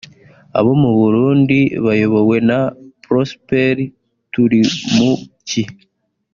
abo 0.57 0.71
mu 0.81 0.91
Burundi 0.99 1.59
bayobowe 1.85 2.37
na 2.49 2.59
Prosper 3.05 3.75
Turimuki 4.31 5.63